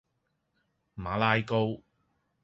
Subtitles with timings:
[0.95, 1.83] 馬拉糕